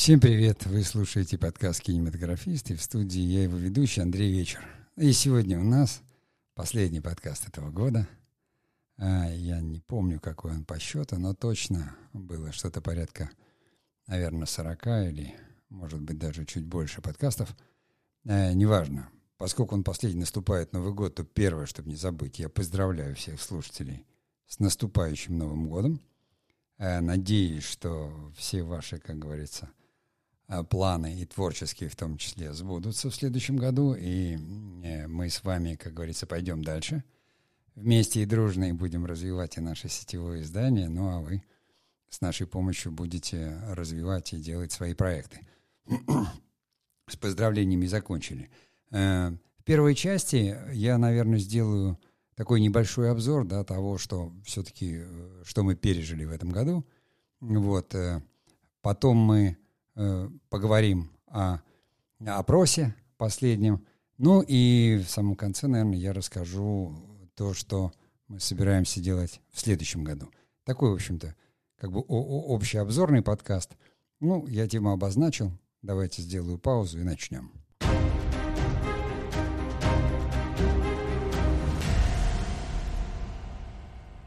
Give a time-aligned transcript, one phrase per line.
[0.00, 0.64] Всем привет!
[0.64, 4.64] Вы слушаете подкаст «Кинематографист» и в студии я его ведущий Андрей Вечер.
[4.96, 6.00] И сегодня у нас
[6.54, 8.08] последний подкаст этого года.
[8.96, 13.28] А, я не помню, какой он по счету, но точно было что-то порядка,
[14.06, 15.34] наверное, 40 или,
[15.68, 17.54] может быть, даже чуть больше подкастов.
[18.24, 19.10] А, неважно.
[19.36, 24.06] Поскольку он последний наступает Новый год, то первое, чтобы не забыть, я поздравляю всех слушателей
[24.46, 26.00] с наступающим Новым годом.
[26.78, 29.68] А, надеюсь, что все ваши, как говорится,
[30.70, 34.36] планы и творческие в том числе сбудутся в следующем году, и
[34.84, 37.04] э, мы с вами, как говорится, пойдем дальше–
[37.74, 41.42] вместе и дружно и будем развивать и наше сетевое издание, ну а вы
[42.08, 45.46] с нашей помощью будете развивать и делать свои проекты.
[47.08, 48.50] С поздравлениями закончили.
[48.90, 51.98] Э, в первой части я, наверное, сделаю
[52.36, 56.86] такой небольшой обзор да, того, что все-таки, э, что мы пережили в этом году.
[57.40, 57.94] Вот.
[57.94, 58.22] Э,
[58.80, 59.56] потом мы
[60.48, 61.60] поговорим о
[62.24, 63.86] опросе последнем.
[64.18, 66.94] Ну и в самом конце, наверное, я расскажу
[67.34, 67.92] то, что
[68.28, 70.30] мы собираемся делать в следующем году.
[70.64, 71.34] Такой, в общем-то,
[71.76, 73.76] как бы общий обзорный подкаст.
[74.20, 75.52] Ну, я тему обозначил.
[75.82, 77.50] Давайте сделаю паузу и начнем.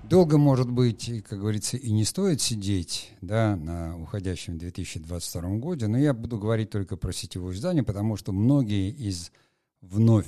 [0.10, 5.98] Долго, может быть, как говорится, и не стоит сидеть да, на уходящем 2022 году, но
[5.98, 9.32] я буду говорить только про сетевое издание, потому что многие из
[9.82, 10.28] вновь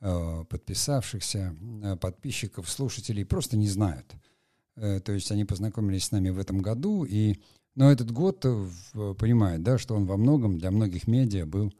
[0.00, 4.14] Э, подписавшихся, э, подписчиков, слушателей просто не знают.
[4.76, 7.34] Э, то есть они познакомились с нами в этом году, и,
[7.74, 8.42] но этот год
[8.92, 11.74] понимают, да, что он во многом для многих медиа был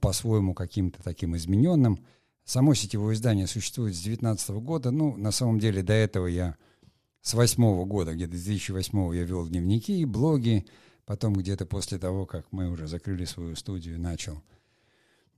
[0.00, 2.04] по-своему каким-то таким измененным.
[2.44, 4.90] Само сетевое издание существует с 2019 года.
[4.90, 6.56] Ну, на самом деле, до этого я
[7.22, 10.66] с 2008 года, где-то 2008 я вел дневники, блоги.
[11.06, 14.42] Потом где-то после того, как мы уже закрыли свою студию, начал–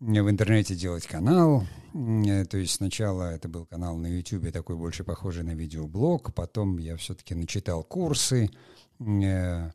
[0.01, 1.65] в интернете делать канал.
[1.95, 6.35] Э, то есть сначала это был канал на YouTube, такой больше похожий на видеоблог.
[6.35, 8.51] Потом я все-таки начитал курсы,
[9.01, 9.71] э,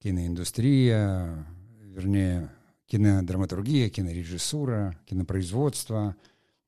[0.00, 1.46] киноиндустрия,
[1.82, 2.50] вернее,
[2.86, 6.16] кинодраматургия, кинорежиссура, кинопроизводство.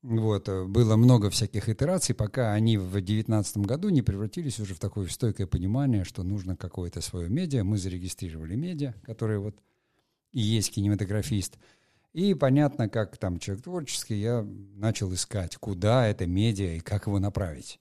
[0.09, 4.78] Вот, э, было много всяких итераций, пока они в 2019 году не превратились уже в
[4.78, 7.65] такое стойкое понимание, что нужно какое-то свое медиа.
[7.65, 9.56] Мы зарегистрировали медиа, которое вот
[10.33, 11.59] и есть кинематографист–
[12.17, 14.43] и понятно, как там человек творческий, я
[14.75, 17.78] начал искать, куда это медиа и как его направить.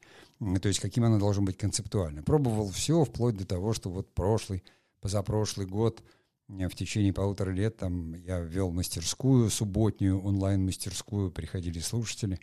[0.62, 2.22] То есть каким оно должно быть концептуально.
[2.22, 4.62] Пробовал все, вплоть до того, что вот прошлый,
[5.00, 6.04] позапрошлый год,
[6.48, 12.40] в течение полутора лет там я вел мастерскую, субботнюю онлайн-мастерскую, приходили слушатели.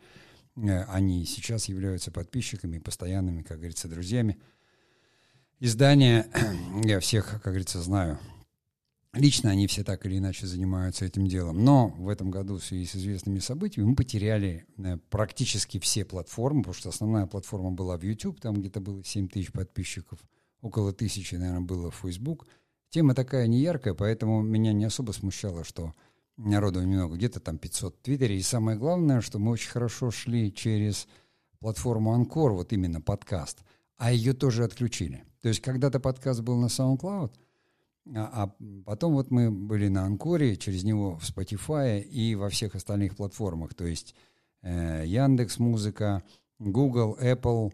[0.56, 4.38] Э, они сейчас являются подписчиками, постоянными, как говорится, друзьями.
[5.60, 6.26] Издания,
[6.84, 8.18] я всех, как говорится, знаю
[9.14, 11.62] Лично они все так или иначе занимаются этим делом.
[11.62, 16.62] Но в этом году в связи с известными событиями мы потеряли э, практически все платформы,
[16.62, 20.18] потому что основная платформа была в YouTube, там где-то было 7 тысяч подписчиков,
[20.62, 22.46] около тысячи, наверное, было в Facebook.
[22.92, 25.94] Тема такая неяркая, поэтому меня не особо смущало, что
[26.36, 28.36] народу немного, где-то там 500 в Твиттере.
[28.36, 31.08] И самое главное, что мы очень хорошо шли через
[31.58, 33.64] платформу Анкор, вот именно подкаст,
[33.96, 35.24] а ее тоже отключили.
[35.40, 37.32] То есть когда-то подкаст был на SoundCloud,
[38.14, 38.54] а, а
[38.84, 43.72] потом вот мы были на Анкоре, через него в Spotify и во всех остальных платформах,
[43.72, 44.14] то есть
[44.60, 46.22] э, Яндекс Музыка,
[46.58, 47.72] Google, Apple,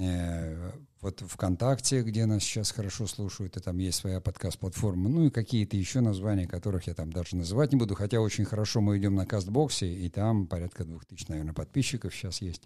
[0.00, 5.30] э, вот ВКонтакте, где нас сейчас хорошо слушают, и там есть своя подкаст-платформа, ну и
[5.30, 9.14] какие-то еще названия, которых я там даже называть не буду, хотя очень хорошо мы идем
[9.14, 12.62] на Кастбоксе, и там порядка двух тысяч, наверное, подписчиков сейчас есть.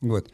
[0.00, 0.32] Вот.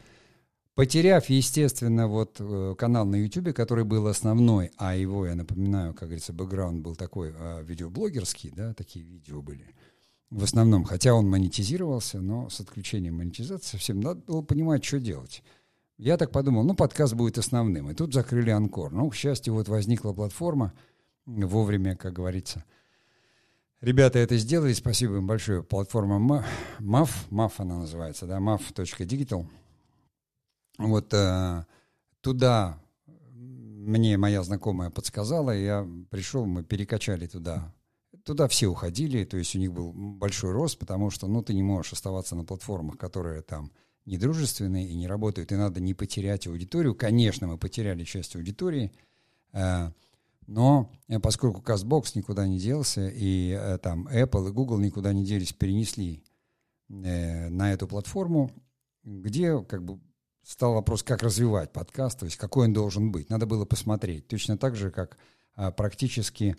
[0.75, 6.09] Потеряв, естественно, вот э, канал на YouTube, который был основной, а его, я напоминаю, как
[6.09, 9.65] говорится, бэкграунд был такой а, видеоблогерский, да, такие видео были
[10.29, 15.41] в основном, хотя он монетизировался, но с отключением монетизации совсем надо было понимать, что делать.
[15.97, 17.89] Я так подумал, ну, подкаст будет основным.
[17.89, 18.91] И тут закрыли Анкор.
[18.91, 20.73] Ну, к счастью, вот возникла платформа
[21.25, 22.63] вовремя, как говорится.
[23.81, 25.63] Ребята это сделали, спасибо им большое.
[25.63, 26.17] Платформа
[26.79, 29.47] MAF, MAF она называется, да, MAF.digital.
[30.77, 31.65] Вот э,
[32.21, 32.79] туда
[33.87, 37.73] мне моя знакомая подсказала, я пришел, мы перекачали туда.
[38.23, 41.63] Туда все уходили, то есть у них был большой рост, потому что, ну, ты не
[41.63, 43.71] можешь оставаться на платформах, которые там
[44.07, 46.95] недружественные и не работают, и надо не потерять аудиторию.
[46.95, 48.91] Конечно, мы потеряли часть аудитории,
[49.51, 49.91] э,
[50.47, 55.25] но э, поскольку CastBox никуда не делся, и э, там Apple и Google никуда не
[55.25, 56.23] делись, перенесли
[56.89, 58.49] на эту платформу,
[59.03, 59.99] где как бы
[60.41, 63.29] стал вопрос, как развивать подкаст, то есть какой он должен быть.
[63.29, 64.29] Надо было посмотреть.
[64.29, 65.17] Точно так же, как
[65.55, 66.55] а, практически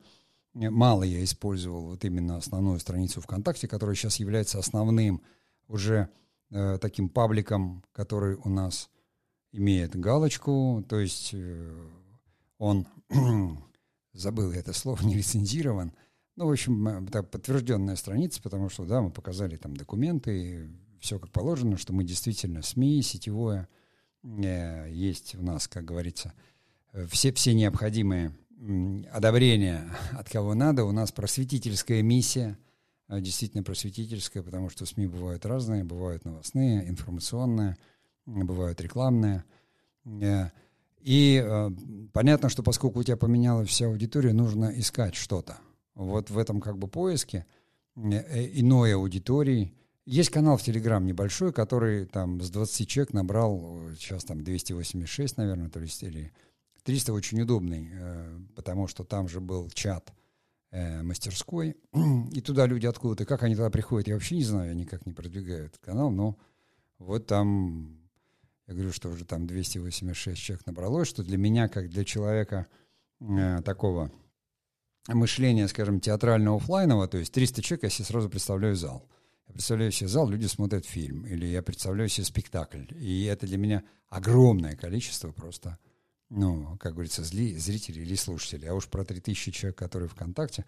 [0.52, 5.22] мало я использовал вот именно основную страницу ВКонтакте, которая сейчас является основным
[5.66, 6.10] уже
[6.50, 8.90] э, таким пабликом, который у нас
[9.52, 11.88] имеет галочку, то есть э,
[12.58, 12.86] он,
[14.12, 15.92] забыл это слово, не лицензирован,
[16.36, 21.32] ну, в общем, это подтвержденная страница, потому что, да, мы показали там документы, все как
[21.32, 23.68] положено, что мы действительно СМИ, сетевое,
[24.22, 26.32] э, есть у нас, как говорится,
[26.92, 28.36] э, все, все необходимые
[29.12, 30.84] одобрения от кого надо.
[30.84, 32.67] У нас просветительская миссия, э,
[33.08, 37.76] действительно просветительская, потому что СМИ бывают разные, бывают новостные, информационные,
[38.26, 39.44] бывают рекламные.
[41.00, 41.70] И
[42.12, 45.58] понятно, что поскольку у тебя поменялась вся аудитория, нужно искать что-то.
[45.94, 47.46] Вот в этом как бы поиске
[47.96, 49.72] иной аудитории–
[50.08, 55.69] есть канал в Телеграм небольшой, который там с 20 человек набрал, сейчас там 286, наверное,
[55.69, 56.32] то есть, или
[56.84, 60.14] 300 очень удобный, э, потому что там же был чат
[60.70, 61.76] э, мастерской,
[62.32, 65.12] и туда люди откуда-то, как они туда приходят, я вообще не знаю, я никак не
[65.12, 66.38] продвигаю этот канал, но
[66.98, 67.98] вот там,
[68.66, 72.66] я говорю, что уже там 286 человек набралось, что для меня, как для человека
[73.20, 74.10] э, такого
[75.08, 79.08] мышления, скажем, театрального офлайнового, то есть 300 человек, я себе сразу представляю зал–
[79.48, 82.84] я представляю себе зал, люди смотрят фильм, или я представляю себе спектакль.
[82.98, 85.78] И это для меня огромное количество просто,
[86.30, 88.69] ну, как говорится, зли, зрителей или слушателей.
[88.69, 90.64] А уж про 3000 человек, которые ВКонтакте,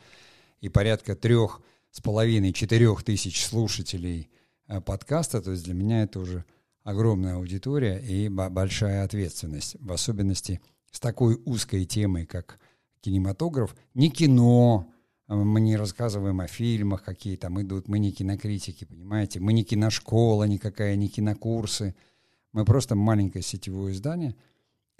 [0.60, 4.30] и порядка трех с половиной, четырех тысяч слушателей
[4.68, 6.44] э, подкаста, то есть для меня это уже
[6.82, 10.60] огромная аудитория и большая ответственность, в особенности
[10.90, 12.58] с такой узкой темой, как
[13.00, 14.90] кинематограф, не кино,
[15.28, 20.44] мы не рассказываем о фильмах, какие там идут, мы не кинокритики, понимаете, мы не киношкола
[20.44, 21.94] никакая, не кинокурсы,
[22.52, 24.34] мы просто маленькое сетевое издание,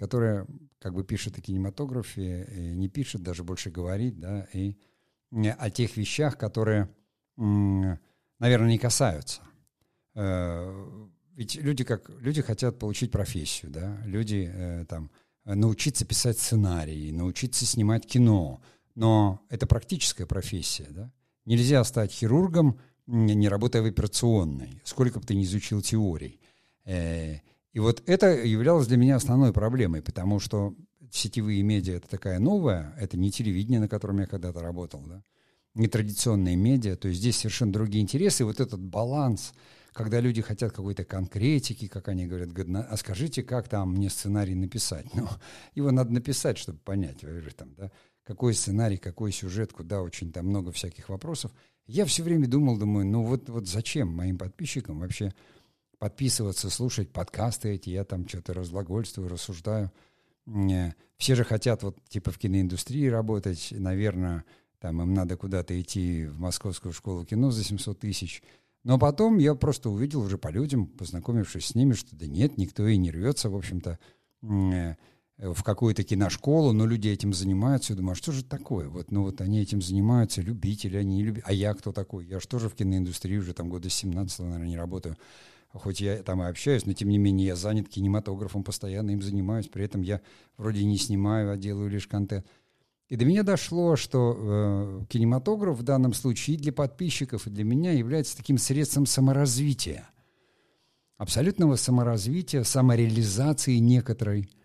[0.01, 0.47] которое
[0.79, 4.75] как бы пишет о кинематографе, и не пишет, даже больше говорит, да, и
[5.59, 6.89] о тех вещах, которые,
[7.37, 9.41] наверное, не касаются.
[10.15, 15.11] Э, ведь люди как люди хотят получить профессию, да, люди э, там
[15.45, 18.59] научиться писать сценарии, научиться снимать кино,
[18.95, 21.13] но это практическая профессия, да?
[21.45, 26.41] Нельзя стать хирургом, не работая в операционной, сколько бы ты ни изучил теорий.
[27.73, 30.75] И вот это являлось для меня основной проблемой, потому что
[31.11, 35.23] сетевые медиа— это такая новая, это не телевидение, на котором я когда-то работал, да?
[35.73, 39.53] не традиционные медиа, то есть здесь совершенно другие интересы, и вот этот баланс,
[39.93, 42.49] когда люди хотят какой-то конкретики, как они говорят,
[42.89, 45.05] а скажите, как там мне сценарий написать?
[45.15, 45.27] Ну,
[45.75, 47.23] его надо написать, чтобы понять,
[47.55, 47.91] там, да?
[48.23, 51.51] какой сценарий, какой сюжет, куда очень там много всяких вопросов.
[51.87, 55.33] Я все время думал, думаю, ну вот, вот зачем моим подписчикам вообще
[56.01, 59.91] подписываться, слушать подкасты эти, я там что-то разглагольствую, рассуждаю.
[61.17, 64.43] Все же хотят вот типа в киноиндустрии работать, наверное,
[64.79, 68.41] там им надо куда-то идти в Московскую школу кино за 700 тысяч.
[68.83, 72.87] Но потом я просто увидел уже по людям, познакомившись с ними, что да нет, никто
[72.87, 73.99] и не рвется, в общем-то,
[74.41, 77.93] в какую-то киношколу, но люди этим занимаются.
[77.93, 78.89] Я думаю, а что же такое?
[78.89, 81.43] Вот, ну вот они этим занимаются, любители, они не любят.
[81.45, 82.25] А я кто такой?
[82.25, 85.15] Я же тоже в киноиндустрии уже там года 17 наверное, не работаю.
[85.73, 89.67] Хоть я там и общаюсь, но тем не менее я занят кинематографом, постоянно им занимаюсь.
[89.67, 90.21] При этом я
[90.57, 92.45] вроде не снимаю, а делаю лишь контент.
[93.07, 97.63] И до меня дошло, что э, кинематограф в данном случае и для подписчиков, и для
[97.63, 100.09] меня является таким средством саморазвития.
[101.17, 104.49] Абсолютного саморазвития, самореализации некоторой–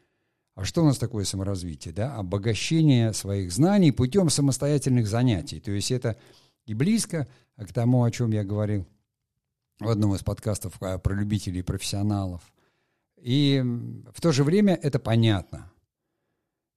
[0.57, 1.93] а что у нас такое саморазвитие?
[1.93, 2.17] Да?
[2.17, 5.61] Обогащение своих знаний путем самостоятельных занятий.
[5.61, 6.17] То есть это
[6.65, 8.87] и близко к тому, о чем я говорил
[9.79, 12.43] в одном из подкастов а, про любителей и профессионалов.
[13.21, 13.63] И
[14.13, 15.73] в то же время это понятно.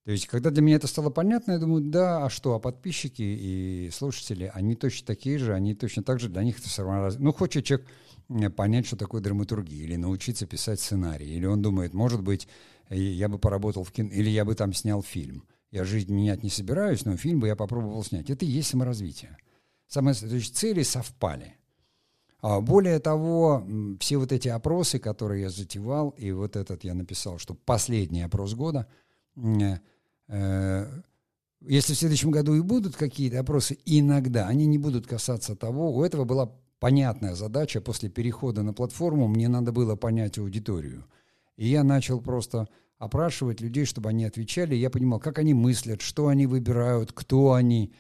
[0.06, 3.22] То есть, когда для меня это стало понятно, я думаю, да, а что, а подписчики
[3.22, 7.16] и слушатели, они точно такие же, они точно так же, для них это все равно...
[7.20, 7.88] Ну, хочет человек
[8.56, 12.48] понять, что такое драматургия, или научиться писать сценарий, или он думает, может быть,
[12.90, 15.44] я бы поработал в кино, или я бы там снял фильм.
[15.70, 18.32] Я жизнь менять не собираюсь, но фильм бы я попробовал снять.
[18.32, 19.38] Это и есть саморазвитие.
[19.86, 21.59] Самое, то есть цели совпали.
[22.42, 23.66] А более того,
[24.00, 28.54] все вот эти опросы, которые я затевал, и вот этот я написал, что последний опрос
[28.54, 28.88] года,
[29.36, 29.78] э,
[30.28, 31.02] э,
[31.62, 36.04] если в следующем году и будут какие-то опросы, иногда они не будут касаться того, у
[36.04, 41.06] этого была понятная задача после перехода на платформу, мне надо было понять аудиторию–
[41.60, 42.70] и я начал просто
[43.00, 44.76] опрашивать людей, чтобы они отвечали.
[44.76, 47.92] Я понимал, как они мыслят, что они выбирают, кто они.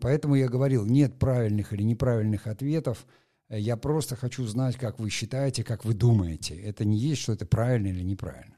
[0.00, 3.04] Поэтому я говорил, нет правильных или неправильных ответов.
[3.50, 6.54] Я просто хочу знать, как вы считаете, как вы думаете.
[6.54, 8.56] Это не есть, что это правильно или неправильно.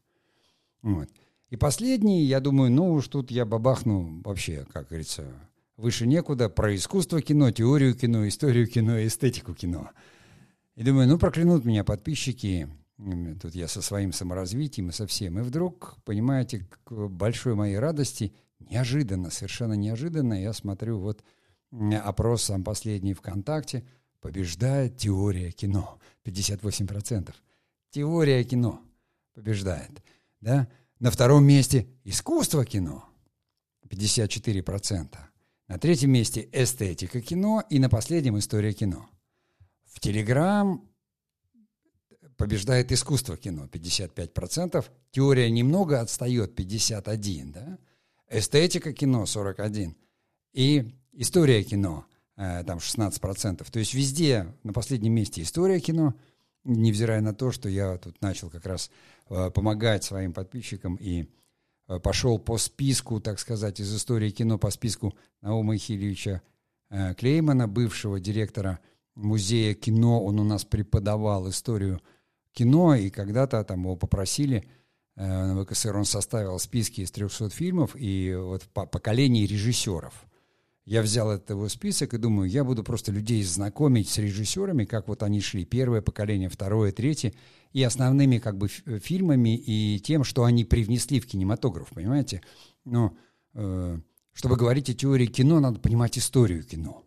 [0.82, 1.08] Вот.
[1.48, 5.26] И последний, я думаю, ну уж тут я бабахну вообще, как говорится,
[5.76, 9.90] выше некуда, про искусство кино, теорию кино, историю кино, эстетику кино.
[10.74, 12.68] И думаю, ну проклянут меня подписчики,
[13.40, 15.38] тут я со своим саморазвитием и со всем.
[15.38, 21.22] И вдруг, понимаете, к большой моей радости, неожиданно, совершенно неожиданно, я смотрю вот
[22.04, 23.84] опрос сам последний ВКонтакте,
[24.22, 27.34] побеждает теория кино, 58%.
[27.90, 28.80] Теория кино
[29.34, 30.02] побеждает,
[30.40, 30.68] да?
[31.00, 33.04] На втором месте искусство кино,
[33.86, 35.18] 54%.
[35.66, 39.10] На третьем месте эстетика кино и на последнем история кино.
[39.84, 40.88] В Телеграм
[42.36, 47.78] побеждает искусство кино 55%, теория немного отстает 51%, да?
[48.30, 49.94] эстетика кино 41%
[50.52, 53.70] и история кино э, там 16%.
[53.70, 56.14] То есть везде на последнем месте история кино,
[56.64, 58.90] невзирая на то, что я тут начал как раз
[59.28, 61.26] э, помогать своим подписчикам и
[61.88, 66.42] э, пошел по списку, так сказать, из истории кино по списку Наума Ихильевича
[66.90, 68.78] э, Клеймана, бывшего директора
[69.14, 70.24] музея кино.
[70.24, 72.00] Он у нас преподавал историю
[72.52, 74.68] кино, и когда-то там его попросили
[75.16, 80.26] э, на ВКСР, он составил списки из 300 фильмов и вот по поколений режиссеров.
[80.84, 85.08] Я взял этот его список и думаю, я буду просто людей знакомить с режиссерами, как
[85.08, 87.32] вот они шли, первое поколение, второе, третье,
[87.72, 92.42] и основными как бы фильмами и тем, что они привнесли в кинематограф, понимаете?
[92.84, 93.16] Но
[93.54, 93.98] э,
[94.32, 97.04] чтобы говорить о теории кино, надо понимать историю кино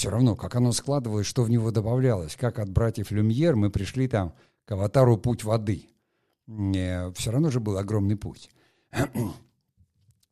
[0.00, 4.08] все равно, как оно складывалось, что в него добавлялось, как от братьев Люмьер мы пришли
[4.08, 4.34] там
[4.64, 5.90] к аватару «Путь воды».
[6.46, 8.50] Все равно же был огромный путь.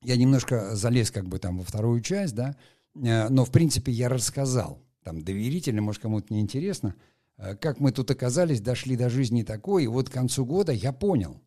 [0.03, 2.57] Я немножко залез как бы там во вторую часть, да,
[2.95, 6.95] э, но в принципе я рассказал, там доверительно, может кому-то не интересно,
[7.37, 10.93] э, как мы тут оказались, дошли до жизни такой, и вот к концу года я
[10.93, 11.41] понял,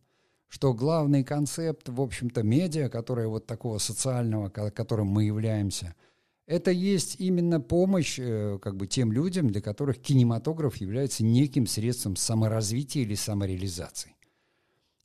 [0.48, 5.94] что главный концепт, в общем-то, медиа, которое вот такого социального, которым мы являемся–
[6.46, 12.16] это есть именно помощь э, как бы тем людям, для которых кинематограф является неким средством
[12.16, 14.14] саморазвития или самореализации.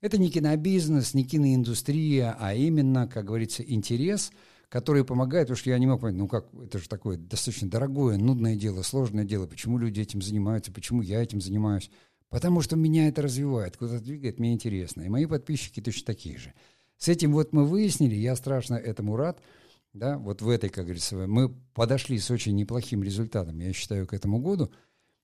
[0.01, 4.31] Это не кинобизнес, не киноиндустрия, а именно, как говорится, интерес,
[4.69, 8.17] который помогает, потому что я не мог понять, ну как, это же такое достаточно дорогое,
[8.17, 11.89] нудное дело, сложное дело, почему люди этим занимаются, почему я этим занимаюсь.
[12.29, 15.01] Потому что меня это развивает, куда-то двигает, мне интересно.
[15.01, 16.53] И мои подписчики точно такие же.
[16.97, 19.41] С этим вот мы выяснили, я страшно этому рад–
[19.97, 24.13] да, вот в этой, как говорится, мы подошли с очень неплохим результатом, я считаю, к
[24.13, 24.71] этому году.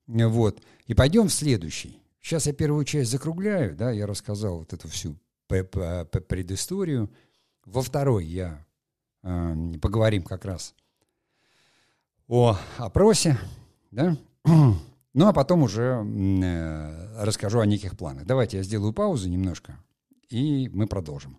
[0.08, 0.62] Вот.
[0.88, 2.00] И пойдем в следующий.
[2.24, 7.12] Сейчас я первую часть закругляю, да, я рассказал вот эту всю предысторию.
[7.66, 8.66] Во второй я
[9.24, 10.74] э, поговорим как раз
[12.30, 13.38] о опросе,
[13.92, 18.26] да, ну а потом уже э, расскажу о неких планах.
[18.26, 19.78] Давайте я сделаю паузу немножко,
[20.30, 21.38] и мы продолжим.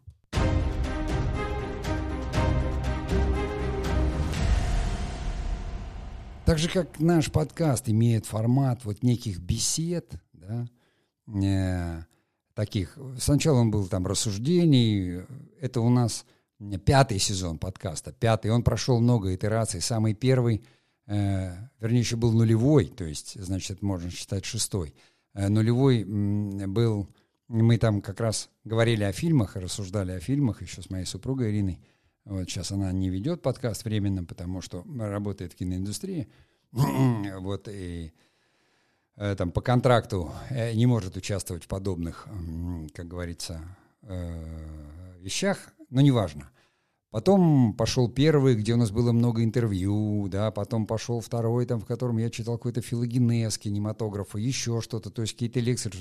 [6.44, 10.68] Так же, как наш подкаст имеет формат вот неких бесед, да,
[11.46, 12.02] э,
[12.54, 12.98] таких.
[13.18, 15.24] Сначала он был там рассуждений.
[15.60, 16.24] Это у нас
[16.84, 18.50] пятый сезон подкаста, пятый.
[18.50, 19.80] Он прошел много итераций.
[19.80, 20.64] Самый первый,
[21.06, 24.94] э, вернее, еще был нулевой, то есть, значит, можно считать шестой.
[25.34, 27.08] Э, нулевой был,
[27.48, 31.80] мы там как раз говорили о фильмах, рассуждали о фильмах еще с моей супругой Ириной.
[32.24, 36.28] Вот сейчас она не ведет подкаст временно, потому что работает в киноиндустрии.
[37.40, 38.12] Вот и
[39.16, 42.26] там по контракту э, не может участвовать в подобных,
[42.94, 43.60] как говорится,
[44.02, 46.50] э, вещах, но неважно.
[47.10, 51.86] Потом пошел первый, где у нас было много интервью, да, потом пошел второй, там, в
[51.86, 55.92] котором я читал какой-то филогенез кинематографа, еще что-то, то есть какие-то лекции.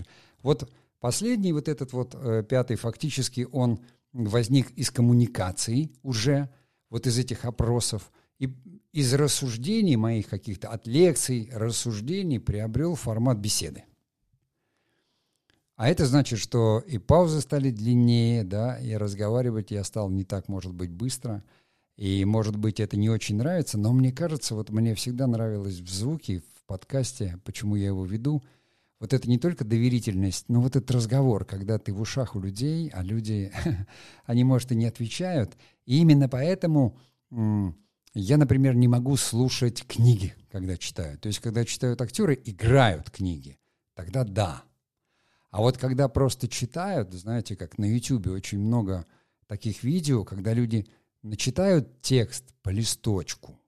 [0.41, 0.67] Вот
[0.99, 2.15] последний, вот этот вот
[2.47, 3.79] пятый, фактически он
[4.11, 6.49] возник из коммуникаций уже,
[6.89, 8.53] вот из этих опросов, и
[8.91, 13.83] из рассуждений моих каких-то, от лекций, рассуждений приобрел формат беседы.
[15.75, 20.47] А это значит, что и паузы стали длиннее, да, и разговаривать я стал не так,
[20.47, 21.43] может быть, быстро.
[21.95, 25.89] И, может быть, это не очень нравится, но мне кажется, вот мне всегда нравилось в
[25.89, 28.43] звуке, в подкасте, почему я его веду–
[29.03, 32.89] вот это не только доверительность, но вот этот разговор, когда ты в ушах у людей,
[32.93, 33.51] а люди,
[34.25, 35.57] они, может, и не отвечают.
[35.85, 36.97] И именно поэтому
[38.13, 41.17] я, например, не могу слушать книги, когда читаю.
[41.17, 43.59] То есть, когда читают актеры, играют книги,
[43.95, 44.63] тогда да.
[45.49, 49.05] А вот когда просто читают, знаете, как на YouTube очень много
[49.47, 50.87] таких видео, когда люди
[51.21, 53.59] начитают текст по листочку,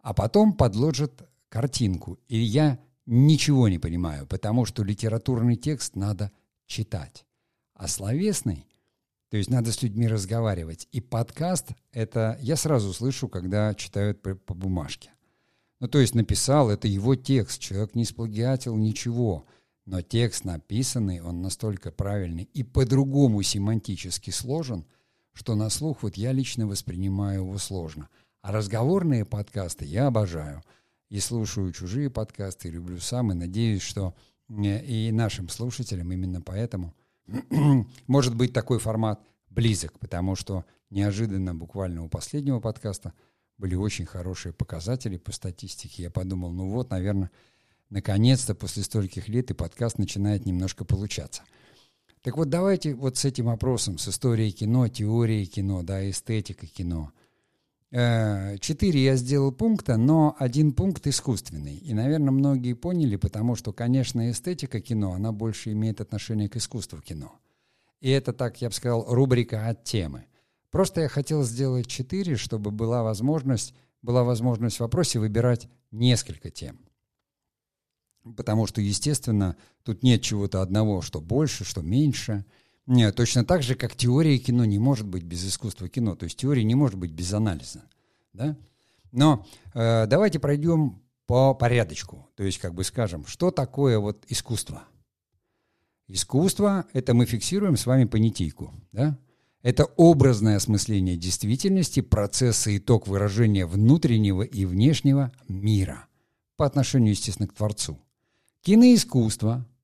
[0.00, 2.18] а потом подложат картинку.
[2.28, 6.30] И я ничего не понимаю, потому что литературный текст надо
[6.66, 7.24] читать.
[7.74, 8.66] А словесный
[9.30, 10.88] То есть надо с людьми разговаривать.
[10.90, 15.10] И подкаст— это я сразу слышу, когда читают по, по бумажке.
[15.80, 19.46] Ну, то есть написал, это его текст, человек не сплагиатил ничего.
[19.84, 24.86] Но текст написанный, он настолько правильный и по-другому семантически сложен,
[25.32, 28.08] что на слух вот я лично воспринимаю его сложно.
[28.42, 30.62] А разговорные подкасты я обожаю.
[31.10, 34.14] И слушаю чужие подкасты, люблю сам, и надеюсь, что
[34.50, 36.94] э, и нашим слушателям именно поэтому
[38.06, 39.20] может быть такой формат
[39.50, 43.12] близок, потому что неожиданно буквально у последнего подкаста
[43.58, 46.04] были очень хорошие показатели по статистике.
[46.04, 47.30] Я подумал, ну вот, наверное,
[47.90, 51.42] наконец-то после стольких лет и подкаст начинает немножко получаться.
[52.22, 57.12] Так вот, давайте вот с этим вопросом, с историей кино, теорией кино, да, эстетикой кино.
[57.90, 61.76] Э, четыре я сделал пункта, но один пункт искусственный.
[61.76, 67.00] И, наверное, многие поняли, потому что, конечно, эстетика кино, она больше имеет отношение к искусству
[67.00, 67.38] кино.
[68.00, 70.26] И это, так я бы сказал, рубрика от темы.
[70.70, 76.78] Просто я хотел сделать четыре, чтобы была возможность, была возможность в вопросе выбирать несколько тем.
[78.36, 82.44] Потому что, естественно, тут нет чего-то одного, что больше, что меньше.
[82.88, 86.16] Нет, точно так же, как теория кино не может быть без искусства кино.
[86.16, 87.82] То есть теория не может быть без анализа.
[88.32, 88.56] Да?
[89.12, 92.26] Но э, давайте пройдем по порядочку.
[92.34, 94.84] То есть, как бы скажем, что такое вот искусство?
[96.06, 98.72] Искусство— это мы фиксируем с вами понятийку.
[98.92, 99.18] Да?
[99.60, 106.06] Это образное осмысление действительности, процесса итог выражения внутреннего и внешнего мира
[106.56, 107.98] по отношению, естественно, к Творцу.
[108.62, 109.66] Киноискусство–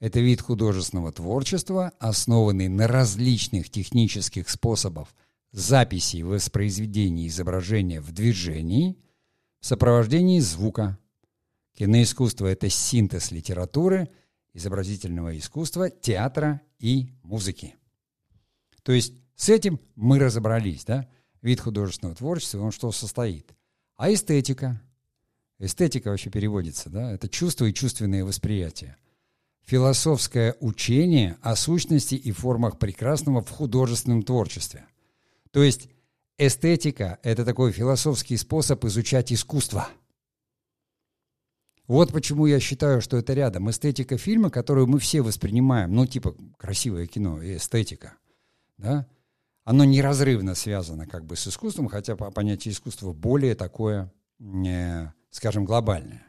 [0.00, 5.08] это вид художественного творчества, основанный на различных технических способах
[5.52, 8.96] записи и воспроизведения изображения в движении
[9.60, 10.98] в сопровождении звука.
[11.76, 14.08] Киноискусство– это синтез литературы,
[14.54, 17.76] изобразительного искусства, театра и музыки.
[18.82, 21.08] То есть с этим мы разобрались, да?
[21.42, 23.54] Вид художественного творчества, он что состоит?
[23.96, 24.82] А эстетика–
[25.60, 27.12] Эстетика вообще переводится, да?
[27.12, 28.96] Это чувство и чувственное восприятие.
[29.64, 34.86] Философское учение о сущности и формах прекрасного в художественном творчестве.
[35.52, 35.88] То есть
[36.38, 39.88] эстетика– это такой философский способ изучать искусство.
[41.86, 43.70] Вот почему я считаю, что это рядом.
[43.70, 48.14] Эстетика фильма, которую мы все воспринимаем, ну, типа красивое кино и эстетика,
[48.78, 49.06] да,
[49.64, 55.64] оно неразрывно связано как бы с искусством, хотя по понятию искусства более такое не скажем,
[55.64, 56.26] глобальная.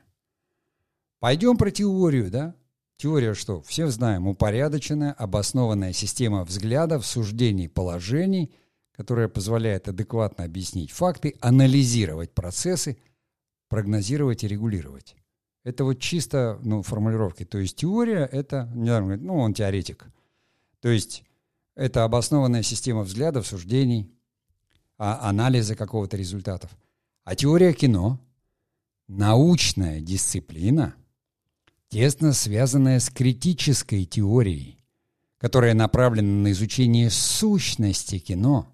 [1.20, 2.56] Пойдем про теорию, да?
[3.02, 3.64] Теория что?
[3.64, 8.52] Все знаем, упорядоченная, обоснованная система взглядов, суждений, положений,
[8.92, 13.00] которая позволяет адекватно объяснить факты, анализировать процессы,
[13.70, 15.16] прогнозировать и регулировать.
[15.64, 17.44] Это вот чисто ну, формулировки.
[17.44, 20.06] То есть теория– это, ну, он теоретик.
[20.80, 21.24] То есть
[21.74, 24.12] это обоснованная система взглядов, суждений,
[25.00, 26.70] а, анализа какого-то результатов.
[27.24, 28.20] А теория кино–
[29.14, 30.96] Научная дисциплина,
[31.92, 34.80] тесно связанная с критической теорией,
[35.38, 38.74] которая направлена на изучение сущности кино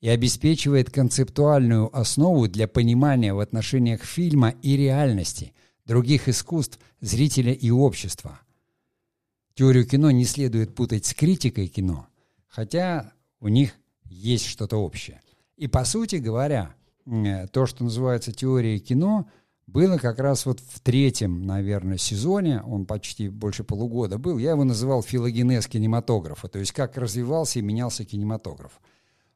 [0.00, 5.52] и обеспечивает концептуальную основу для понимания в отношениях фильма и реальности,
[5.84, 8.40] других искусств, зрителя и общества.
[9.54, 12.06] Теорию кино не следует путать с критикой кино,
[12.48, 15.20] хотя у них есть что-то общее.
[15.56, 16.74] И по сути говоря,
[17.52, 19.28] то, что называется теорией кино–
[19.66, 24.64] было как раз вот в третьем, наверное, сезоне, он почти больше полугода был, я его
[24.64, 28.80] называл филогенез кинематографа, то есть как развивался и менялся кинематограф.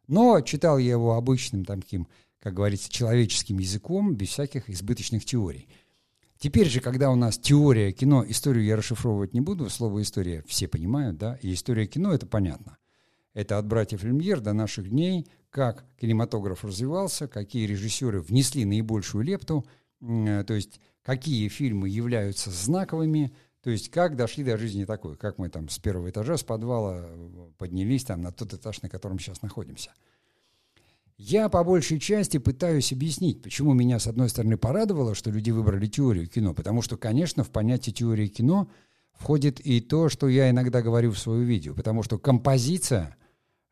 [0.07, 2.07] Но читал я его обычным таким,
[2.41, 5.69] как говорится, человеческим языком, без всяких избыточных теорий.
[6.39, 10.69] Теперь же, когда у нас теория кино, историю я расшифровывать не буду, слово «история» все
[10.69, 12.79] понимают, да, и история кино— это понятно.
[13.35, 19.67] Это от братьев Люмьер до наших дней, как кинематограф развивался, какие режиссеры внесли наибольшую лепту—
[20.01, 23.33] то есть какие фильмы являются знаковыми,
[23.63, 27.03] то есть как дошли до жизни такой, как мы там с первого этажа, с подвала
[27.05, 29.93] э, поднялись там на тот этаж, на котором сейчас находимся.
[31.19, 35.87] Я по большей части пытаюсь объяснить, почему меня, с одной стороны, порадовало, что люди выбрали
[35.87, 38.71] теорию кино, потому что, конечно, в понятие теории кино
[39.13, 43.19] входит и то, что я иногда говорю в свое видео, потому что композиция,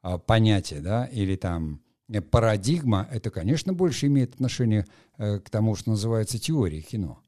[0.02, 1.87] а, понятие, да, или там Э,
[2.30, 4.86] парадигма, это, конечно, больше имеет отношение
[5.18, 7.20] э, к тому, что называется теорией кино.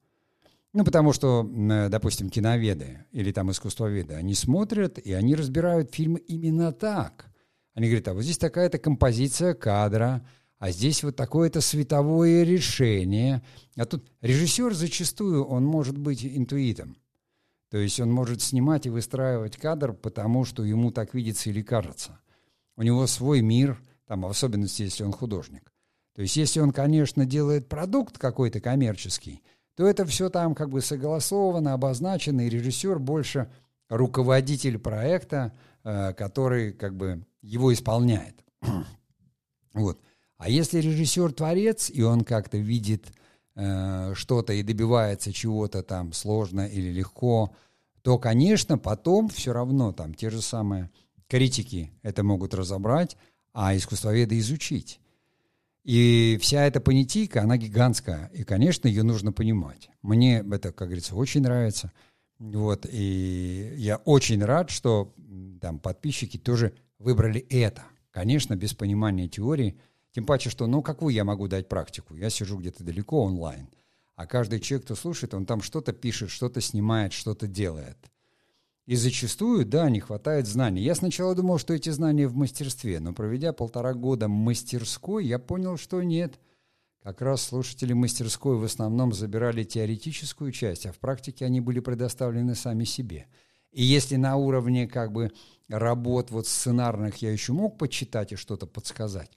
[0.73, 6.19] Ну, потому что, э, допустим, киноведы или там искусствоведы, они смотрят и они разбирают фильмы
[6.21, 7.27] именно так.
[7.75, 10.27] Они говорят, а вот здесь такая-то композиция кадра,
[10.59, 13.43] а здесь вот такое-то световое решение.
[13.77, 16.97] А тут режиссер зачастую, он может быть интуитом.
[17.71, 22.19] То есть он может снимать и выстраивать кадр, потому что ему так видится или кажется–
[22.81, 23.79] у него свой мир,
[24.11, 25.73] там, в особенности, если он художник.
[26.17, 29.41] То есть, если он, конечно, делает продукт какой-то коммерческий,
[29.77, 33.49] то это все там как бы согласовано, обозначено, и режиссер больше
[33.89, 35.53] руководитель проекта,
[35.85, 38.35] э, который как бы его исполняет.
[39.75, 40.01] вот.
[40.39, 43.13] А если режиссер творец, и он как-то видит
[43.55, 47.55] э, что-то и добивается чего-то там сложно или легко,
[48.03, 50.91] то, конечно, потом все равно там те же самые
[51.29, 53.17] критики это могут разобрать,
[53.53, 55.01] а искусствоведы изучить.
[55.83, 59.91] И вся эта понятийка, она гигантская, и, конечно, ее нужно понимать.
[60.03, 61.93] Мне это, как говорится, очень нравится.
[62.39, 65.15] Вот, и я очень рад, что
[65.61, 67.85] там подписчики тоже выбрали это.
[68.11, 69.79] Конечно, без понимания теории,
[70.13, 72.17] тем паче, что, ну, какую я могу дать практику?
[72.17, 73.69] Я сижу где-то далеко онлайн,
[74.17, 77.97] а каждый человек, кто слушает, он там что-то пишет, что-то снимает, что-то делает.
[78.87, 80.83] И зачастую, да, не хватает знаний.
[80.83, 85.77] Я сначала думал, что эти знания в мастерстве, но проведя полтора года мастерской, я понял,
[85.77, 86.41] что нет.
[87.03, 92.55] Как раз слушатели мастерской в основном забирали теоретическую часть, а в практике они были предоставлены
[92.55, 93.27] сами себе.
[93.73, 95.31] И если на уровне как бы
[95.69, 99.31] работ вот сценарных я еще мог почитать и что-то подсказать,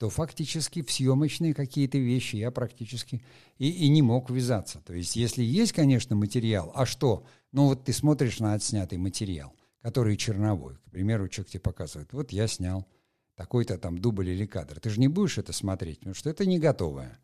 [0.00, 3.22] то фактически в съемочные какие-то вещи я практически
[3.58, 4.80] и, и не мог ввязаться.
[4.80, 7.26] То есть если есть, конечно, материал, а что?
[7.52, 10.76] Ну вот ты смотришь на отснятый материал, который черновой.
[10.76, 12.86] К примеру, человек тебе показывает, вот я снял
[13.34, 14.80] такой-то там дубль или кадр.
[14.80, 17.18] Ты же не будешь это смотреть, потому что это не готовое.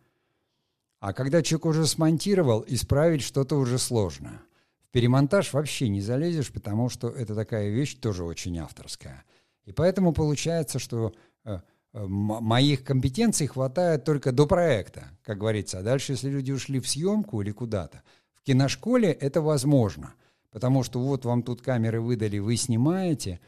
[1.01, 4.43] А когда человек уже смонтировал, исправить что-то уже сложно.
[4.83, 9.25] В перемонтаж вообще не залезешь, потому что это такая вещь тоже очень авторская.
[9.65, 11.15] И поэтому получается, что
[11.47, 11.61] э,
[12.05, 15.79] моих компетенций хватает только до проекта, как говорится.
[15.79, 18.03] А дальше, если люди ушли в съемку или куда-то,
[18.35, 20.15] в киношколе это возможно.
[20.51, 23.41] Потому что вот вам тут камеры выдали, вы снимаете,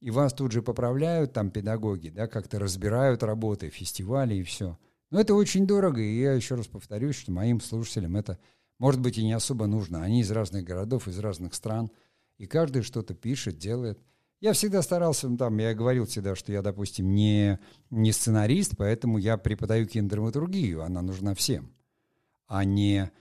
[0.00, 4.78] и вас тут же поправляют там педагоги, да, как-то разбирают работы, фестивали и все.
[5.10, 8.38] Но это очень дорого, и я еще раз повторюсь, что моим слушателям это,
[8.78, 10.02] может быть, и не особо нужно.
[10.02, 11.90] Они из разных городов, из разных стран,
[12.38, 14.00] и каждый что-то пишет, делает–
[14.42, 19.16] я всегда старался, ну, там, я говорил всегда, что я, допустим, не, не сценарист, поэтому
[19.18, 21.72] я преподаю кинодраматургию, она нужна всем,
[22.48, 23.12] а не...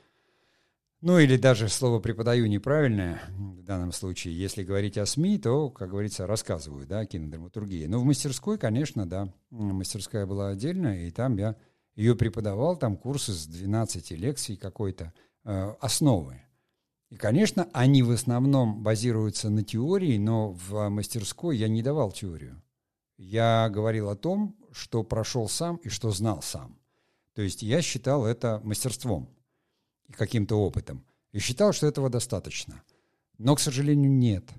[0.99, 4.37] Ну или даже слово «преподаю» неправильное в данном случае.
[4.37, 7.85] Если говорить о СМИ, то, как говорится, рассказываю, да, кинодраматургии.
[7.85, 11.55] Но в мастерской, конечно, да, мастерская была отдельная, и там я
[11.95, 16.41] ее преподавал, там курс из 12 лекций какой-то, э, основы.
[17.11, 22.63] И, конечно, они в основном базируются на теории, но в мастерской я не давал теорию.
[23.17, 26.79] Я говорил о том, что прошел сам и что знал сам.
[27.35, 29.29] То есть я считал это мастерством
[30.07, 31.03] и каким-то опытом.
[31.33, 32.81] И считал, что этого достаточно.
[33.37, 34.49] Но, к сожалению, нет.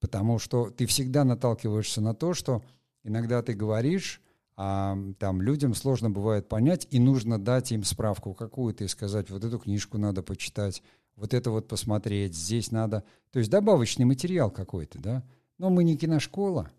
[0.00, 2.64] Потому что ты всегда наталкиваешься на то, что
[3.04, 4.20] иногда ты говоришь,
[4.56, 9.44] а там людям сложно бывает понять, и нужно дать им справку какую-то и сказать, вот
[9.44, 10.82] эту книжку надо почитать,
[11.20, 13.04] вот это вот посмотреть, здесь надо...
[13.30, 15.22] То есть добавочный материал какой-то, да?
[15.58, 16.70] Но мы не киношкола.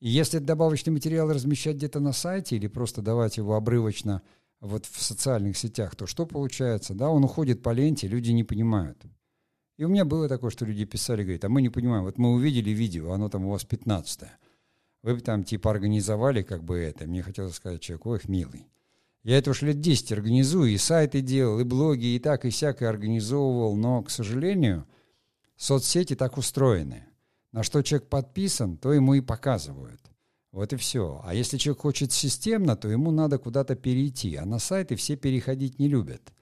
[0.00, 4.22] И если этот добавочный материал размещать где-то на сайте или просто давать его обрывочно
[4.60, 6.94] вот в социальных сетях, то что получается?
[6.94, 9.04] Да, он уходит по ленте, люди не понимают.
[9.78, 12.32] И у меня было такое, что люди писали, говорят, а мы не понимаем, вот мы
[12.32, 14.28] увидели видео, оно там у вас 15 -е.
[15.02, 17.06] Вы бы там типа организовали как бы это.
[17.06, 18.66] Мне хотелось сказать человеку, ой, милый,
[19.22, 22.88] я это уж лет 10 организую, и сайты делал, и блоги, и так, и всякое
[22.88, 24.86] организовывал, но, к сожалению,
[25.56, 27.04] соцсети так устроены.
[27.52, 30.00] На что человек подписан, то ему и показывают.
[30.52, 31.20] Вот и все.
[31.24, 34.36] А если человек хочет системно, то ему надо куда-то перейти.
[34.36, 36.32] А на сайты все переходить не любят.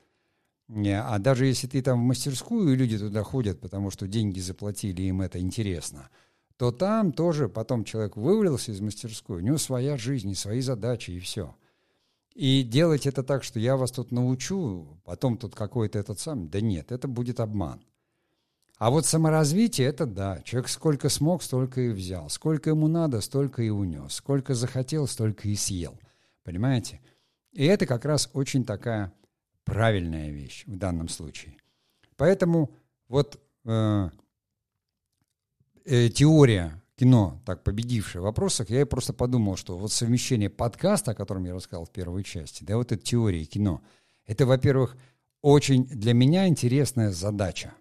[0.69, 5.03] А даже если ты там в мастерскую, и люди туда ходят, потому что деньги заплатили,
[5.03, 6.11] им это интересно,
[6.59, 11.13] то там тоже потом человек вывалился из мастерской, у него своя жизнь, и свои задачи,
[11.13, 11.57] и все.
[12.39, 16.61] И делать это так, что я вас тут научу, потом тут какой-то этот сам, да
[16.61, 17.83] нет, это будет обман.
[18.77, 22.31] А вот саморазвитие, это да, человек сколько смог, столько и взял.
[22.31, 24.13] Сколько ему надо, столько и унес.
[24.13, 25.99] Сколько захотел, столько и съел.
[26.45, 27.01] Понимаете?
[27.51, 29.13] И это как раз очень такая
[29.65, 31.57] правильная вещь в данном случае.
[32.17, 32.71] Поэтому
[33.09, 34.11] вот э,
[35.87, 41.15] э, теория кино, так победившее в вопросах, я просто подумал, что вот совмещение подкаста, о
[41.15, 43.81] котором я рассказал в первой части, да, вот эта теория кино,
[44.27, 44.97] это, во-первых,
[45.41, 47.73] очень для меня интересная задача.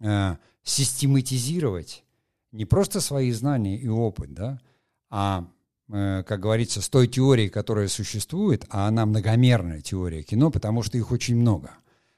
[0.00, 2.04] Э, систематизировать
[2.50, 4.60] не просто свои знания и опыт, да,
[5.08, 5.48] а,
[5.88, 10.98] э, как говорится, с той теорией, которая существует, а она многомерная теория кино, потому что
[10.98, 11.70] их очень много.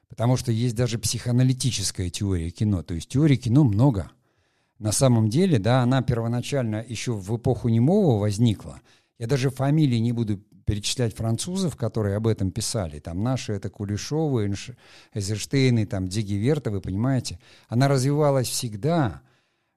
[0.08, 4.10] Потому что есть даже психоаналитическая теория кино, то есть теории кино много–
[4.78, 8.80] на самом деле, да, она первоначально еще в эпоху немого возникла.
[9.18, 13.00] Я даже фамилии не буду перечислять французов, которые об этом писали.
[13.00, 14.54] Там наши это Кулешовы,
[15.14, 16.34] Эзерштейны, там Диги
[16.66, 17.40] вы понимаете.
[17.68, 19.22] Она развивалась всегда,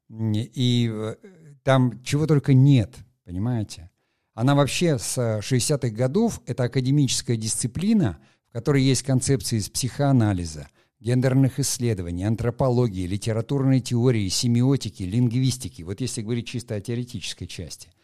[0.09, 1.15] и э,
[1.63, 3.89] там чего только нет, понимаете.
[4.33, 8.17] Она вообще с 60-х годов, это академическая дисциплина,
[8.49, 10.67] в которой есть концепции из психоанализа,
[11.01, 15.81] гендерных исследований, антропологии, литературной теории, семиотики, лингвистики.
[15.81, 17.89] Вот если говорить чисто о теоретической части–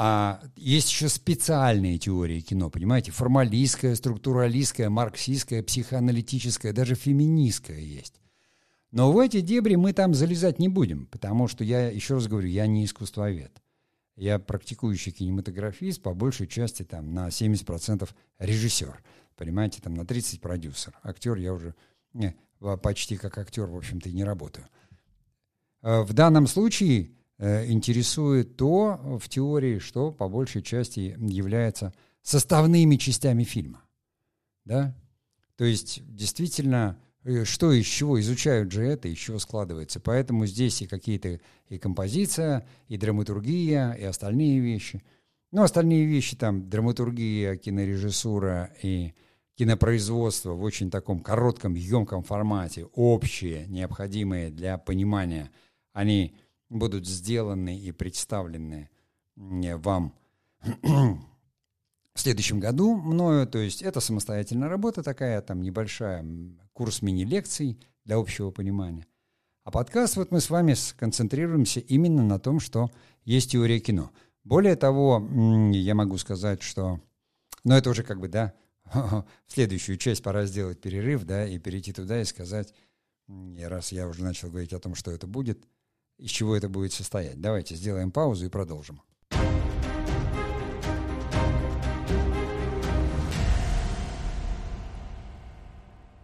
[0.00, 3.10] а есть еще специальные теории кино, понимаете?
[3.10, 8.20] Формалистская, структуралистская, марксистская, психоаналитическая, даже феминистская есть.
[8.92, 12.46] Но в эти дебри мы там залезать не будем, потому что я, еще раз говорю,
[12.46, 13.60] я не искусствовед.
[14.14, 18.08] Я практикующий кинематографист, по большей части там на 70%
[18.38, 19.02] режиссер,
[19.38, 20.98] понимаете, там на 30% продюсер.
[21.02, 21.74] Актер я уже
[22.12, 22.36] не,
[22.82, 24.66] почти как актер, в общем-то, и не работаю.
[25.82, 32.96] Э, в данном случае Э, интересует то в теории, что по большей части является составными
[32.96, 33.84] частями фильма.
[34.64, 34.96] Да?
[35.56, 40.00] То есть действительно, э, что из чего изучают же это, из чего складывается.
[40.00, 45.04] Поэтому здесь и какие-то и композиция, и драматургия, и остальные вещи.
[45.52, 49.14] Ну, остальные вещи там, драматургия, кинорежиссура и
[49.58, 55.50] кинопроизводство в очень таком коротком, емком формате, общие, необходимые для понимания,
[55.92, 56.36] они
[56.68, 58.88] будут сделаны и представлены
[59.34, 60.14] вам
[62.14, 63.48] в следующем году мною.
[63.48, 66.24] То есть это самостоятельная работа такая, там небольшая,
[66.72, 69.06] курс мини-лекций для общего понимания.
[69.64, 72.90] А подкаст, вот мы с вами сконцентрируемся именно на том, что
[73.24, 74.12] есть теория кино.
[74.44, 75.28] Более того,
[75.72, 77.00] я могу сказать, что...
[77.64, 78.54] Но это уже как бы, да,
[79.46, 82.74] в следующую часть пора сделать перерыв, да, и перейти туда и сказать,
[83.26, 85.64] раз я уже начал говорить о том, что это будет–
[86.18, 87.40] из чего это будет состоять.
[87.40, 89.00] Давайте сделаем паузу и продолжим.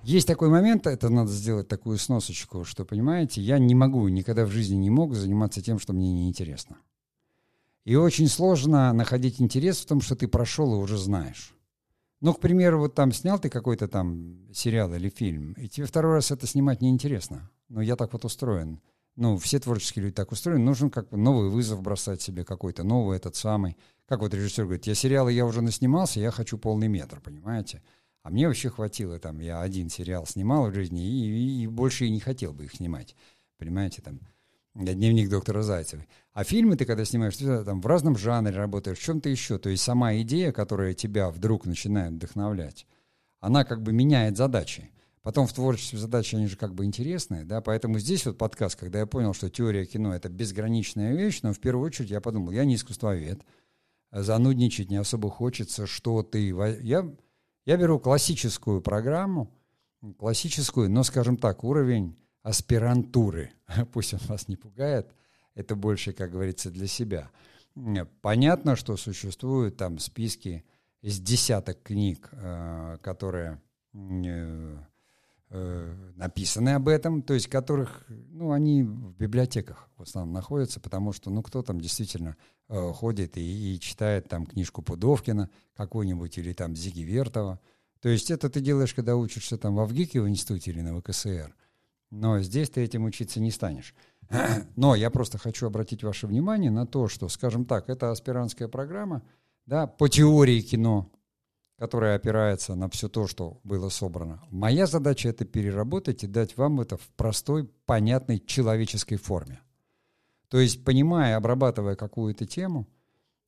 [0.03, 4.51] Есть такой момент, это надо сделать такую сносочку, что, понимаете, я не могу, никогда в
[4.51, 6.77] жизни не мог заниматься тем, что мне неинтересно.
[7.87, 11.54] И очень сложно находить интерес в том, что ты прошел и уже знаешь.
[12.25, 16.15] Ну, к примеру, вот там снял ты какой-то там сериал или фильм, и тебе второй
[16.15, 17.51] раз это снимать неинтересно.
[17.69, 18.81] Но я так вот устроен
[19.17, 23.17] ну, все творческие люди так устроены, нужен как бы новый вызов бросать себе какой-то, новый
[23.17, 23.77] этот самый.
[24.07, 27.83] Как вот режиссер говорит, я сериалы я уже наснимался, я хочу полный метр, понимаете?
[28.23, 32.11] А мне вообще хватило, там, я один сериал снимал в жизни и, и больше и
[32.11, 33.15] не хотел бы их снимать,
[33.59, 34.19] понимаете, там,
[34.75, 36.05] дневник доктора Зайцева.
[36.33, 39.59] А фильмы ты, когда снимаешь, ты там в разном жанре работаешь, в чем-то еще.
[39.59, 42.87] То есть сама идея, которая тебя вдруг начинает вдохновлять,
[43.41, 44.91] она как бы меняет задачи.
[45.23, 48.99] Потом в творчестве задачи, они же как бы интересные, да, поэтому здесь вот подкаст, когда
[48.99, 52.67] я понял, что теория кино— это безграничная вещь, но в первую очередь я подумал, я
[52.67, 53.41] не искусствовед,
[54.13, 56.49] занудничать не особо хочется, что ты...
[56.83, 57.11] Я,
[57.65, 59.51] я беру классическую программу,
[60.19, 63.51] классическую, но, скажем так, уровень аспирантуры.
[63.93, 65.13] Пусть он вас не пугает,
[65.55, 67.31] это больше, как говорится, для себя.
[68.21, 70.65] Понятно, что существуют там списки
[71.01, 73.61] из десяток книг, э, которые
[73.95, 74.77] э,
[75.51, 81.13] э, написаны об этом, то есть которых, ну, они в библиотеках в основном находятся, потому
[81.13, 82.37] что, ну, кто там действительно
[82.69, 87.61] ходит и, и читает там книжку Пудовкина какую-нибудь или там Зиги Вертова.
[88.01, 91.55] То есть это ты делаешь, когда учишься там в Авгике в институте или на ВКСР.
[92.15, 93.95] Но здесь ты этим учиться не станешь.
[94.77, 99.23] Но я просто хочу обратить ваше внимание на то, что, скажем так, это аспирантская программа
[99.67, 101.11] да, по теории кино,
[101.77, 104.43] которая опирается на все то, что было собрано.
[104.51, 109.61] Моя задача это переработать и дать вам это в простой, понятной человеческой форме.
[110.49, 112.87] То есть, понимая, обрабатывая какую-то тему,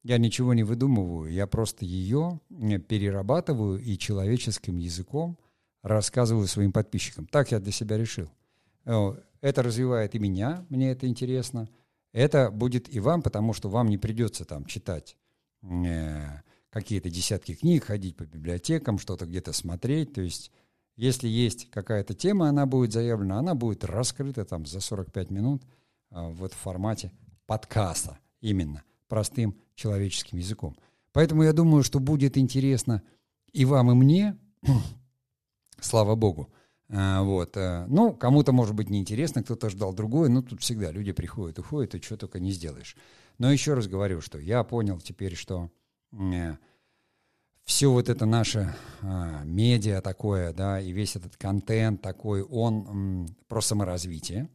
[0.03, 5.39] я ничего не выдумываю, я просто ее э, перерабатываю и человеческим языком
[5.83, 7.27] рассказываю своим подписчикам.
[7.27, 8.29] Так я для себя решил.
[8.87, 11.68] Э, это развивает и меня, мне это интересно.
[12.12, 15.16] Это будет и вам, потому что вам не придется там читать
[15.62, 20.14] э, какие-то десятки книг, ходить по библиотекам, что-то где-то смотреть.
[20.14, 20.51] То есть,
[20.96, 25.62] если есть какая-то тема, она будет заявлена, она будет раскрыта там за 45 минут
[26.11, 27.12] а, вот в формате
[27.46, 30.77] подкаста именно, простым человеческим языком.
[31.12, 33.03] Поэтому я думаю, что будет интересно
[33.53, 34.38] и вам, и мне,
[35.81, 36.51] слава богу.
[36.88, 37.57] А, вот.
[37.57, 41.94] А, ну, кому-то, может быть, неинтересно, кто-то ждал другое, но тут всегда люди приходят, уходят,
[41.94, 42.96] и что только не сделаешь.
[43.38, 45.70] Но еще раз говорю, что я понял теперь, что
[46.12, 46.57] Э,
[47.64, 53.27] все вот это наше а, медиа такое, да, и весь этот контент такой, он м,
[53.49, 54.49] про саморазвитие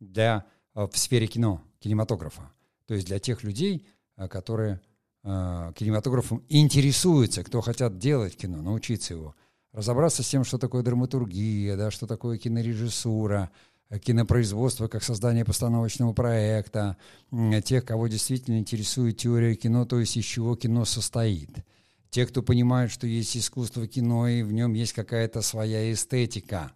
[0.00, 2.52] для в сфере кино, кинематографа.
[2.86, 3.86] То есть для тех людей,
[4.30, 4.80] которые
[5.24, 9.34] кинематографом интересуются, кто хотят делать кино, научиться его,
[9.72, 13.50] разобраться с тем, что такое драматургия, да, что такое кинорежиссура,
[14.04, 16.96] кинопроизводство как создание постановочного проекта,
[17.64, 21.50] тех, кого действительно интересует теория кино, то есть из чего кино состоит.
[22.10, 26.72] Те, кто понимают, что есть искусство кино, и в нем есть какая-то своя эстетика,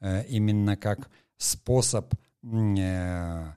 [0.00, 3.54] э, именно как способ э,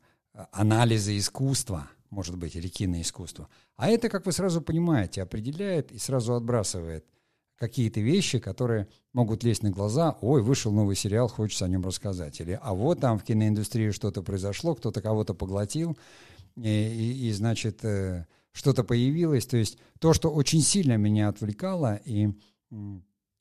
[0.51, 3.47] анализа искусства, может быть, или киноискусства.
[3.77, 7.05] А это, как вы сразу понимаете, определяет и сразу отбрасывает
[7.57, 10.17] какие-то вещи, которые могут лезть на глаза.
[10.21, 12.39] Ой, вышел новый сериал, хочется о нем рассказать.
[12.41, 15.97] Или а вот там в киноиндустрии что-то произошло, кто-то кого-то поглотил,
[16.55, 19.45] и, и, и значит, э, что-то появилось.
[19.45, 22.29] То есть то, что очень сильно меня отвлекало и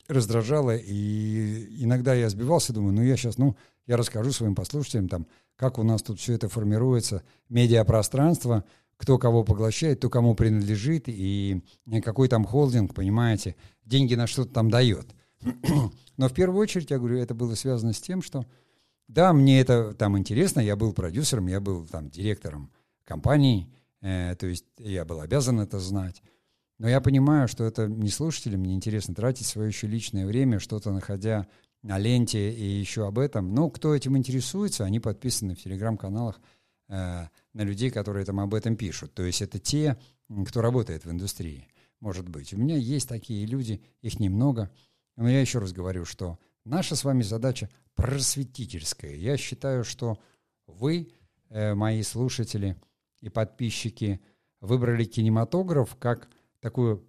[0.07, 5.27] раздражало, и иногда я сбивался, думаю, ну я сейчас, ну, я расскажу своим послушателям, там,
[5.55, 8.65] как у нас тут все это формируется, медиапространство,
[8.97, 11.61] кто кого поглощает, кто кому принадлежит, и
[12.03, 15.07] какой там холдинг, понимаете, деньги на что-то там дает.
[16.17, 18.45] Но в первую очередь, я говорю, это было связано с тем, что
[19.07, 22.71] да, мне это там интересно, я был продюсером, я был там директором
[23.03, 23.69] компании,
[24.01, 26.21] э, то есть я был обязан это знать.
[26.79, 30.91] Но я понимаю, что это не слушателям, мне интересно тратить свое еще личное время, что-то
[30.91, 31.47] находя
[31.81, 33.53] на ленте и еще об этом.
[33.53, 36.39] Но кто этим интересуется, они подписаны в телеграм-каналах
[36.87, 39.13] на людей, которые там об этом пишут.
[39.13, 39.97] То есть это те,
[40.47, 41.67] кто работает в индустрии
[42.03, 42.53] может быть.
[42.53, 44.69] У меня есть такие люди, их немного.
[45.15, 49.15] Но я еще раз говорю, что наша с вами задача просветительская.
[49.15, 50.19] Я считаю, что
[50.67, 51.13] вы,
[51.49, 52.75] э, мои слушатели
[53.21, 54.19] и подписчики,
[54.59, 56.27] выбрали кинематограф как
[56.59, 57.07] такую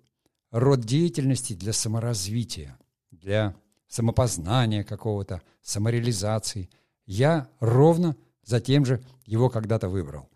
[0.53, 2.79] род деятельности для саморазвития,
[3.11, 3.57] для
[3.89, 6.71] самопознания какого-то, самореализации.
[7.05, 10.29] Я ровно за тем же его когда-то выбрал.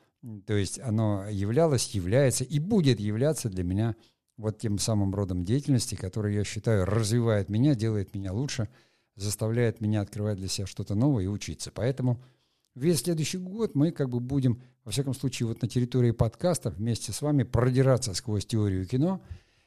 [0.47, 3.95] То есть оно являлось, является и будет являться для меня
[4.37, 8.69] вот тем самым родом деятельности, который, я считаю, развивает меня, делает меня лучше,
[9.17, 11.71] заставляет меня открывать для себя что-то новое и учиться.
[11.73, 12.21] Поэтому
[12.75, 17.13] весь следующий год мы как бы будем, во всяком случае, вот на территории подкастов вместе
[17.13, 19.21] с вами продираться сквозь теорию кино,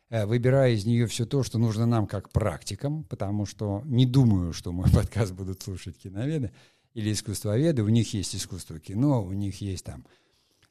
[0.09, 4.53] э, выбирая из нее все то, что нужно нам как практикам, потому что не думаю,
[4.53, 6.51] что мой подкаст будут слушать киноведы
[6.93, 7.83] или искусствоведы.
[7.83, 10.05] У них есть искусство кино, у них есть там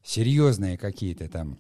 [0.03, 1.59] серьезные какие-то там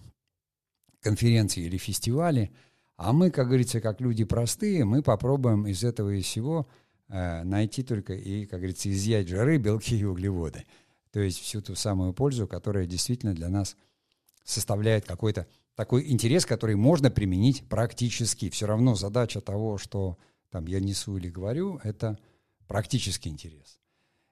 [1.01, 2.51] конференции или фестивали,
[2.96, 6.68] а мы, как говорится, как люди простые, мы попробуем из этого и всего
[7.09, 10.66] э, найти только и, как говорится, изъять жиры, белки и углеводы.
[11.11, 13.77] То есть всю ту самую пользу, которая действительно для нас
[14.44, 18.51] составляет какой-то такой интерес, который можно применить практически.
[18.51, 20.18] Все равно задача того, что
[20.51, 22.18] там я несу или говорю, это
[22.68, 23.80] практический интерес.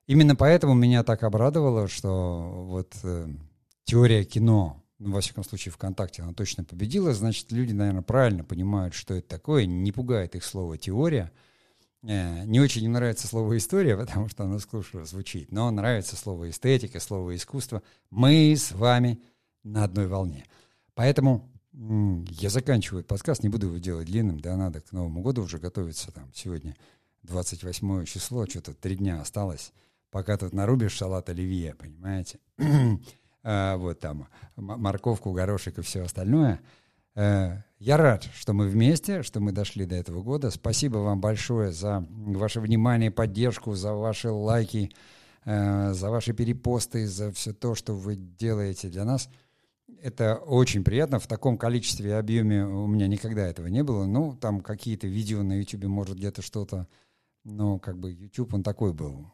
[0.08, 3.28] Именно поэтому меня так обрадовало, что вот э,
[3.84, 8.94] теория кино ну, во всяком случае, ВКонтакте она точно победила, значит, люди, наверное, правильно понимают,
[8.94, 11.30] что это такое, не пугает их слово «теория».
[12.02, 16.50] Э, не очень им нравится слово «история», потому что оно скучно звучит, но нравится слово
[16.50, 17.82] «эстетика», слово «искусство».
[18.10, 19.20] Мы с вами
[19.62, 20.46] на одной волне.
[20.94, 25.58] Поэтому я заканчиваю подкаст, не буду его делать длинным, да, надо к Новому году уже
[25.58, 26.76] готовиться, там, сегодня
[27.22, 29.72] 28 число, что-то три дня осталось,
[30.10, 32.38] пока тут нарубишь салат оливье, понимаете?
[33.42, 36.60] Э, вот там морковку, горошек и все остальное.
[37.14, 40.50] Э, я рад, что мы вместе, что мы дошли до этого года.
[40.50, 44.90] Спасибо вам большое за ваше внимание, поддержку, за ваши лайки,
[45.44, 49.28] э, за ваши перепосты, за все то, что вы делаете для нас.
[50.00, 51.18] Это очень приятно.
[51.18, 54.06] В таком количестве и объеме у меня никогда этого не было.
[54.06, 56.86] Ну, там какие-то видео на YouTube, может, где-то что-то.
[57.44, 59.26] Но как бы YouTube, он такой был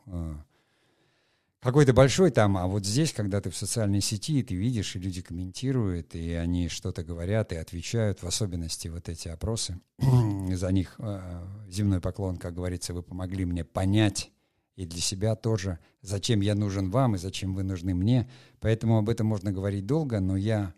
[1.64, 4.98] какой-то большой там, а вот здесь, когда ты в социальной сети, и ты видишь, и
[4.98, 9.80] люди комментируют, и они что-то говорят и отвечают, в особенности вот эти опросы,
[10.52, 14.30] за них э, земной поклон, как говорится, вы помогли мне понять
[14.76, 18.28] и для себя тоже, зачем я нужен вам и зачем вы нужны мне.
[18.60, 20.74] Поэтому об этом можно говорить долго, но я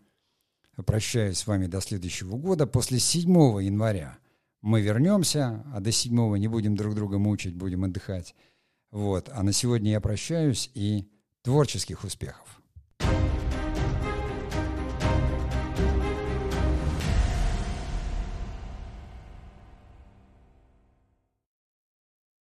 [0.84, 2.66] прощаюсь с вами до следующего года.
[2.66, 3.30] После 7
[3.62, 4.18] января
[4.60, 8.34] мы вернемся, а до 7 не будем друг друга мучить, будем отдыхать.
[8.90, 9.28] Вот.
[9.32, 11.10] А на сегодня я прощаюсь и
[11.42, 12.60] творческих успехов.